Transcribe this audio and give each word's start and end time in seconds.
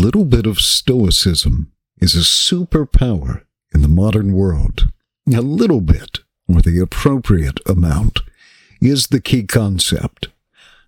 little 0.00 0.24
bit 0.24 0.46
of 0.46 0.58
stoicism 0.58 1.70
is 1.98 2.14
a 2.14 2.20
superpower 2.20 3.42
in 3.74 3.82
the 3.82 3.88
modern 3.88 4.32
world. 4.32 4.90
A 5.30 5.42
little 5.42 5.82
bit, 5.82 6.20
or 6.48 6.62
the 6.62 6.80
appropriate 6.80 7.60
amount, 7.68 8.20
is 8.80 9.08
the 9.08 9.20
key 9.20 9.42
concept. 9.42 10.28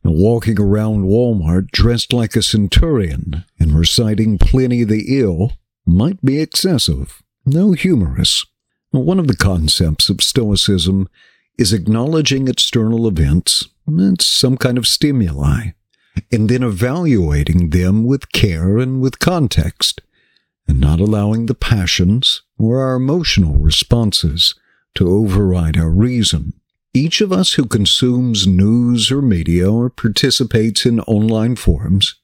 Now, 0.03 0.12
walking 0.12 0.59
around 0.59 1.04
Walmart 1.04 1.71
dressed 1.72 2.14
like 2.14 2.35
a 2.35 2.43
centurion 2.43 3.45
and 3.61 3.79
reciting 3.79 4.38
Pliny 4.38 4.83
the 4.83 5.05
Ill 5.21 5.53
might 5.85 6.25
be 6.25 6.41
excessive, 6.41 7.23
though 7.45 7.73
humorous. 7.73 8.47
Now, 8.95 9.01
one 9.01 9.19
of 9.19 9.27
the 9.27 9.37
concepts 9.37 10.09
of 10.09 10.23
Stoicism 10.23 11.07
is 11.59 11.75
acknowledging 11.75 12.49
external 12.49 13.07
events, 13.07 13.69
it's 13.87 14.27
some 14.27 14.57
kind 14.57 14.79
of 14.79 14.87
stimuli, 14.87 15.73
and 16.31 16.49
then 16.49 16.63
evaluating 16.63 17.71
them 17.71 18.05
with 18.05 18.33
care 18.33 18.79
and 18.79 19.01
with 19.01 19.19
context, 19.19 20.01
and 20.69 20.80
not 20.80 21.01
allowing 21.01 21.47
the 21.47 21.55
passions 21.55 22.43
or 22.59 22.80
our 22.80 22.95
emotional 22.95 23.57
responses 23.57 24.55
to 24.95 25.09
override 25.09 25.77
our 25.77 25.91
reason. 25.91 26.53
Each 26.95 27.20
of 27.20 27.33
us 27.33 27.55
who 27.55 27.65
consumes 27.67 28.47
news 28.47 29.11
or 29.11 29.23
media 29.23 29.70
or 29.70 29.89
participates 29.89 30.84
in 30.84 31.01
online 31.01 31.56
forums 31.56 32.17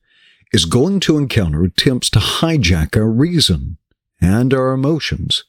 is 0.53 0.67
going 0.67 1.01
to 1.01 1.17
encounter 1.17 1.65
attempts 1.65 2.11
to 2.11 2.19
hijack 2.19 2.97
our 2.97 3.09
reason 3.09 3.79
and 4.21 4.53
our 4.53 4.73
emotions. 4.73 5.45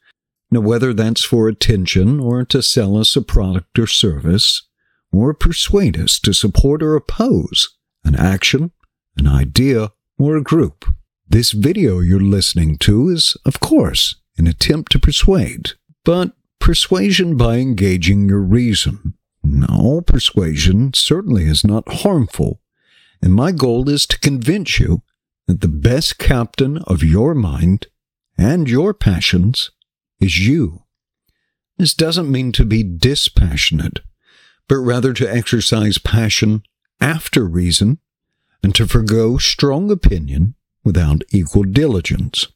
Now, 0.52 0.62
whether 0.62 0.94
that's 0.94 1.24
for 1.24 1.48
attention 1.48 2.20
or 2.20 2.44
to 2.46 2.62
sell 2.62 2.98
us 2.98 3.16
a 3.16 3.22
product 3.22 3.78
or 3.78 3.88
service, 3.88 4.64
or 5.12 5.34
persuade 5.34 6.00
us 6.00 6.20
to 6.20 6.34
support 6.34 6.82
or 6.82 6.96
oppose 6.96 7.76
an 8.04 8.16
action, 8.16 8.72
an 9.18 9.28
idea, 9.28 9.92
or 10.18 10.36
a 10.36 10.44
group. 10.44 10.86
This 11.28 11.52
video 11.52 12.00
you're 12.00 12.20
listening 12.20 12.78
to 12.80 13.10
is, 13.10 13.38
of 13.46 13.60
course, 13.60 14.16
an 14.38 14.48
attempt 14.48 14.92
to 14.94 15.00
persuade, 15.00 15.72
but 16.04 16.34
persuasion 16.60 17.38
by 17.38 17.58
engaging 17.58 18.28
your 18.28 18.42
reason. 18.42 19.14
No, 19.44 20.02
persuasion 20.02 20.94
certainly 20.94 21.46
is 21.46 21.64
not 21.64 22.02
harmful, 22.02 22.62
and 23.22 23.34
my 23.34 23.52
goal 23.52 23.90
is 23.90 24.06
to 24.08 24.20
convince 24.20 24.80
you 24.80 25.02
that 25.48 25.62
the 25.62 25.68
best 25.68 26.18
captain 26.18 26.78
of 26.80 27.04
your 27.04 27.34
mind 27.34 27.88
and 28.38 28.70
your 28.70 28.94
passions 28.94 29.72
is 30.20 30.46
you. 30.46 30.84
This 31.78 31.94
doesn't 31.94 32.32
mean 32.32 32.52
to 32.54 32.66
be 32.66 32.84
dispassionate, 32.84 34.00
but 34.68 34.78
rather 34.78 35.14
to 35.14 35.32
exercise 35.32 35.98
passion 35.98 36.64
after 37.02 37.46
reason 37.46 38.00
and 38.62 38.76
to 38.76 38.88
forego 38.88 39.38
strong 39.38 39.92
opinion 39.92 40.56
without 40.84 41.24
equal 41.32 41.64
diligence. 41.64 42.48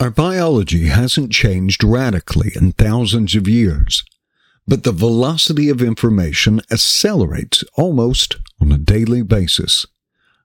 Our 0.00 0.10
biology 0.10 0.86
hasn't 0.86 1.32
changed 1.32 1.84
radically 1.84 2.52
in 2.56 2.72
thousands 2.72 3.34
of 3.34 3.46
years, 3.46 4.04
but 4.66 4.84
the 4.84 4.92
velocity 4.92 5.68
of 5.68 5.82
information 5.82 6.60
accelerates 6.70 7.64
almost 7.74 8.36
on 8.60 8.72
a 8.72 8.78
daily 8.78 9.22
basis. 9.22 9.86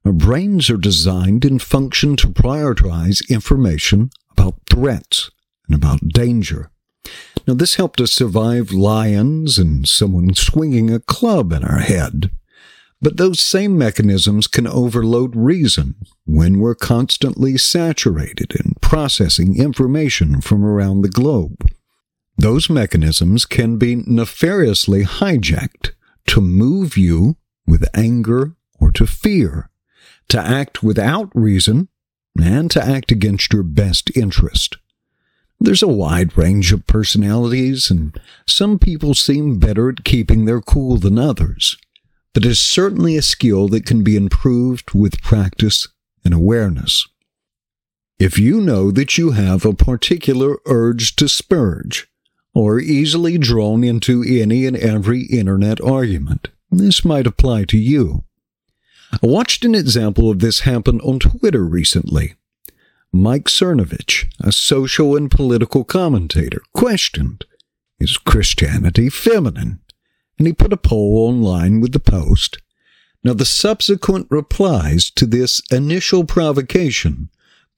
Our 0.06 0.12
brains 0.12 0.70
are 0.70 0.78
designed 0.78 1.44
and 1.44 1.62
function 1.62 2.16
to 2.18 2.28
prioritize 2.28 3.28
information 3.30 4.10
about 4.32 4.56
threats 4.70 5.30
and 5.68 5.76
about 5.76 6.08
danger. 6.10 6.72
Now, 7.48 7.54
this 7.54 7.76
helped 7.76 8.02
us 8.02 8.12
survive 8.12 8.72
lions 8.72 9.58
and 9.58 9.88
someone 9.88 10.34
swinging 10.34 10.92
a 10.92 11.00
club 11.00 11.52
in 11.52 11.64
our 11.64 11.80
head. 11.80 12.32
But 13.00 13.18
those 13.18 13.40
same 13.40 13.78
mechanisms 13.78 14.48
can 14.48 14.66
overload 14.66 15.36
reason 15.36 15.96
when 16.26 16.60
we're 16.60 16.76
constantly 16.76 17.58
saturated 17.58 18.56
in 18.56 18.74
processing 18.82 19.60
information 19.60 20.42
from 20.42 20.66
around 20.66 21.02
the 21.02 21.10
globe. 21.10 21.70
Those 22.38 22.70
mechanisms 22.70 23.46
can 23.46 23.78
be 23.78 23.96
nefariously 23.96 25.04
hijacked 25.06 25.92
to 26.28 26.42
move 26.42 26.98
you 26.98 27.38
with 27.68 27.88
anger 27.94 28.56
or 28.80 28.92
to 28.94 29.06
fear, 29.06 29.70
to 30.30 30.40
act 30.40 30.82
without 30.82 31.30
reason, 31.36 31.90
and 32.40 32.70
to 32.72 32.84
act 32.84 33.12
against 33.12 33.54
your 33.54 33.64
best 33.64 34.16
interest. 34.16 34.78
There's 35.60 35.82
a 35.82 35.88
wide 35.88 36.38
range 36.38 36.72
of 36.72 36.86
personalities, 36.86 37.90
and 37.90 38.20
some 38.46 38.78
people 38.78 39.16
seem 39.16 39.58
better 39.58 39.90
at 39.90 40.04
keeping 40.04 40.46
their 40.46 40.62
cool 40.62 40.98
than 40.98 41.18
others 41.18 41.78
but 42.38 42.46
is 42.46 42.60
certainly 42.60 43.18
a 43.18 43.22
skill 43.24 43.68
that 43.68 43.84
can 43.84 44.04
be 44.04 44.16
improved 44.16 44.94
with 44.94 45.24
practice 45.24 45.88
and 46.24 46.36
awareness. 46.36 47.08
If 48.20 48.38
you 48.38 48.62
know 48.62 48.92
that 48.92 49.18
you 49.18 49.32
have 49.32 49.66
a 49.66 49.74
particular 49.74 50.58
urge 50.68 51.16
to 51.16 51.28
spurge, 51.28 52.08
or 52.54 52.80
easily 52.80 53.40
drawn 53.40 53.84
into 53.84 54.24
any 54.24 54.68
and 54.68 54.78
every 54.78 55.24
internet 55.24 55.82
argument, 55.82 56.50
this 56.70 57.04
might 57.04 57.26
apply 57.26 57.64
to 57.64 57.78
you. 57.80 58.24
I 59.12 59.18
watched 59.24 59.66
an 59.66 59.74
example 59.74 60.30
of 60.30 60.38
this 60.38 60.60
happen 60.60 61.02
on 61.02 61.18
Twitter 61.18 61.66
recently. 61.66 62.36
Mike 63.12 63.46
Cernovich, 63.46 64.32
a 64.40 64.52
social 64.52 65.16
and 65.16 65.32
political 65.32 65.84
commentator, 65.84 66.62
questioned 66.72 67.46
Is 68.00 68.20
Christianity 68.20 69.10
feminine? 69.10 69.80
And 70.38 70.48
he 70.48 70.54
put 70.54 70.74
a 70.74 70.78
poll 70.78 71.30
online 71.30 71.82
with 71.82 71.94
the 71.94 72.00
post. 72.00 72.58
Now, 73.24 73.34
the 73.34 73.46
subsequent 73.46 74.28
replies 74.30 75.10
to 75.12 75.26
this 75.26 75.62
initial 75.72 76.24
provocation 76.24 77.30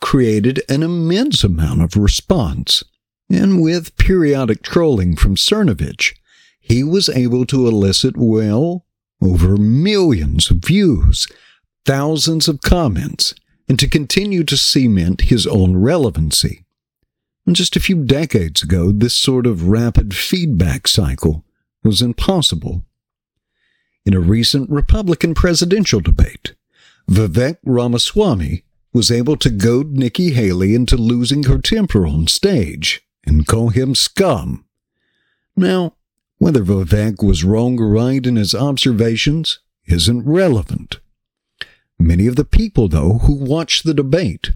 created 0.02 0.62
an 0.69 0.84
immense 0.84 1.44
amount 1.44 1.81
of 1.81 1.96
response, 1.96 2.84
and 3.30 3.62
with 3.62 3.98
periodic 3.98 4.62
trolling 4.62 5.16
from 5.16 5.36
Cernovich, 5.36 6.16
he 6.59 6.84
was 6.84 7.09
able 7.09 7.46
to 7.48 7.68
elicit, 7.68 8.16
well, 8.18 8.86
over 9.22 9.58
millions 9.58 10.52
of 10.52 10.58
views, 10.58 11.28
thousands 11.86 12.48
of 12.48 12.62
comments, 12.62 13.34
and 13.68 13.80
to 13.80 13.88
continue 13.88 14.44
to 14.44 14.58
cement 14.58 15.22
his 15.22 15.46
own 15.48 15.78
relevancy. 15.78 16.64
And 17.46 17.56
just 17.56 17.75
a 17.75 17.80
few 17.81 18.03
decades 18.03 18.62
ago, 18.62 18.92
this 18.92 19.16
sort 19.16 19.48
of 19.48 19.68
rapid 19.68 20.16
feedback 20.16 20.88
cycle 20.88 21.44
was 21.84 22.02
impossible. 22.02 22.84
In 24.06 24.14
a 24.14 24.20
recent 24.20 24.70
Republican 24.70 25.34
presidential 25.34 26.00
debate, 26.00 26.56
Vivek 27.10 27.58
Ramaswamy 27.64 28.64
was 28.94 29.12
able 29.12 29.38
to 29.38 29.50
goad 29.50 29.92
Nikki 29.92 30.32
Haley 30.32 30.74
into 30.74 30.98
losing 30.98 31.44
her 31.44 31.60
temper 31.60 32.08
on 32.08 32.28
stage 32.28 33.02
and 33.26 33.46
call 33.46 33.70
him 33.70 33.94
scum. 33.94 34.66
Now, 35.56 35.94
whether 36.40 36.64
Vivek 36.64 37.22
was 37.22 37.44
wrong 37.44 37.80
or 37.80 37.90
right 37.90 38.26
in 38.26 38.36
his 38.36 38.56
observations 38.56 39.60
isn't 39.86 40.26
relevant. 40.26 41.00
Many 42.00 42.28
of 42.28 42.38
the 42.38 42.46
people, 42.46 42.88
though, 42.88 43.20
who 43.20 43.34
watched 43.34 43.84
the 43.84 43.94
debate 43.94 44.52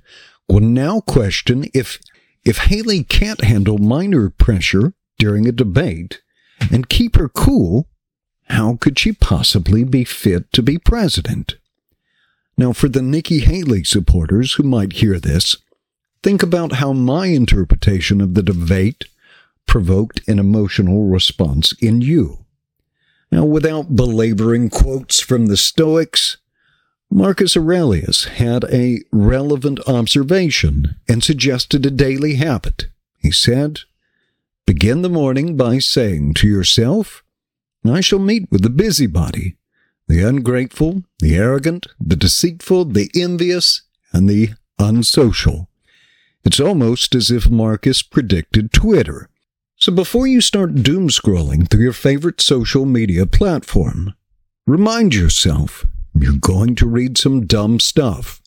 will 0.47 0.61
now 0.61 1.01
question 1.01 1.65
if, 1.73 1.99
if 2.45 2.57
Haley 2.57 3.03
can't 3.03 3.43
handle 3.43 3.77
minor 3.77 4.29
pressure 4.29 4.93
during 5.19 5.47
a 5.47 5.51
debate, 5.51 6.22
and 6.71 6.89
keep 6.89 7.15
her 7.15 7.29
cool, 7.29 7.87
how 8.49 8.75
could 8.75 8.99
she 8.99 9.11
possibly 9.11 9.83
be 9.83 10.03
fit 10.03 10.51
to 10.53 10.61
be 10.61 10.77
president? 10.77 11.55
Now, 12.57 12.73
for 12.73 12.87
the 12.87 13.01
Nikki 13.01 13.39
Haley 13.39 13.83
supporters 13.83 14.53
who 14.53 14.63
might 14.63 14.93
hear 14.93 15.19
this, 15.19 15.55
think 16.21 16.43
about 16.43 16.73
how 16.73 16.93
my 16.93 17.27
interpretation 17.27 18.21
of 18.21 18.35
the 18.35 18.43
debate 18.43 19.05
provoked 19.65 20.27
an 20.27 20.39
emotional 20.39 21.05
response 21.05 21.73
in 21.81 22.01
you. 22.01 22.45
Now, 23.31 23.45
without 23.45 23.95
belaboring 23.95 24.69
quotes 24.69 25.19
from 25.19 25.47
the 25.47 25.57
Stoics, 25.57 26.37
Marcus 27.09 27.57
Aurelius 27.57 28.25
had 28.25 28.63
a 28.65 28.99
relevant 29.11 29.79
observation 29.87 30.95
and 31.09 31.23
suggested 31.23 31.85
a 31.85 31.91
daily 31.91 32.35
habit. 32.35 32.87
He 33.19 33.31
said, 33.31 33.81
Begin 34.65 35.01
the 35.01 35.09
morning 35.09 35.57
by 35.57 35.79
saying 35.79 36.35
to 36.35 36.47
yourself, 36.47 37.21
I 37.85 37.99
shall 37.99 38.19
meet 38.19 38.49
with 38.49 38.61
the 38.61 38.69
busybody, 38.69 39.57
the 40.07 40.23
ungrateful, 40.23 41.03
the 41.19 41.35
arrogant, 41.35 41.87
the 41.99 42.15
deceitful, 42.15 42.85
the 42.85 43.11
envious, 43.13 43.81
and 44.13 44.29
the 44.29 44.51
unsocial. 44.79 45.67
It's 46.45 46.61
almost 46.61 47.13
as 47.13 47.29
if 47.29 47.49
Marcus 47.49 48.01
predicted 48.01 48.71
Twitter. 48.71 49.29
So 49.75 49.91
before 49.91 50.27
you 50.27 50.39
start 50.39 50.75
doom 50.75 51.09
scrolling 51.09 51.69
through 51.69 51.83
your 51.83 51.91
favorite 51.91 52.39
social 52.39 52.85
media 52.85 53.25
platform, 53.25 54.13
remind 54.65 55.13
yourself 55.13 55.85
you're 56.17 56.37
going 56.39 56.75
to 56.75 56.87
read 56.87 57.17
some 57.17 57.45
dumb 57.45 57.81
stuff. 57.81 58.41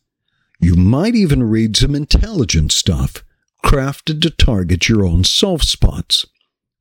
You 0.61 0.77
might 0.77 1.15
even 1.15 1.43
read 1.43 1.77
some 1.77 1.95
intelligent 1.95 2.73
stuff 2.73 3.23
crafted 3.65 4.23
to 4.23 4.31
target 4.31 4.89
your 4.89 5.05
own 5.05 5.25
soft 5.25 5.67
spots. 5.67 6.27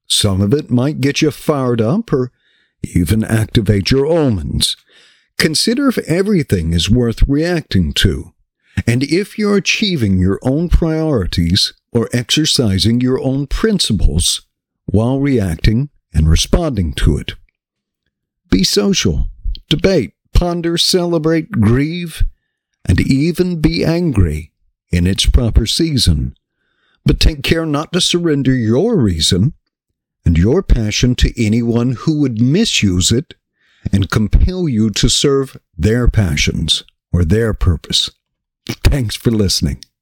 Some 0.08 0.42
of 0.42 0.54
it 0.54 0.70
might 0.70 1.02
get 1.02 1.22
you 1.22 1.32
fired 1.32 1.82
up 1.82 2.14
or 2.14 2.32
even 2.84 3.24
activate 3.24 3.92
your 3.92 4.06
omens. 4.06 4.78
Consider 5.38 5.90
if 5.90 5.98
everything 6.00 6.74
is 6.74 6.90
worth 6.90 7.24
reacting 7.28 7.94
to. 7.94 8.34
And 8.86 9.04
if 9.04 9.38
you're 9.38 9.58
achieving 9.58 10.20
your 10.20 10.40
own 10.44 10.70
priorities 10.70 11.74
or 11.92 12.10
exercising 12.14 13.02
your 13.02 13.22
own 13.22 13.48
principles 13.48 14.46
while 14.86 15.20
reacting 15.20 15.90
and 16.14 16.30
responding 16.30 16.94
to 16.94 17.18
it. 17.18 17.36
Be 18.50 18.64
social, 18.64 19.30
debate, 19.70 20.14
ponder, 20.34 20.78
celebrate, 20.78 21.52
grieve, 21.52 22.24
and 22.88 23.00
even 23.02 23.62
be 23.62 23.84
angry 23.84 24.52
in 24.92 25.08
its 25.08 25.26
proper 25.26 25.66
season. 25.66 26.36
But 27.06 27.20
take 27.20 27.44
care 27.44 27.66
not 27.66 27.94
to 27.94 28.02
surrender 28.02 28.54
your 28.56 28.98
reason 28.98 29.54
and 30.26 30.38
your 30.38 30.64
passion 30.64 31.16
to 31.16 31.44
anyone 31.44 31.92
who 31.92 32.20
would 32.20 32.42
misuse 32.42 33.12
it 33.12 33.36
and 33.94 34.10
compel 34.10 34.68
you 34.68 34.90
to 34.90 35.08
serve 35.08 35.58
their 35.78 36.08
passions 36.08 36.84
or 37.14 37.24
their 37.24 37.54
purpose. 37.54 38.10
Thanks 38.84 39.16
for 39.16 39.30
listening. 39.30 39.86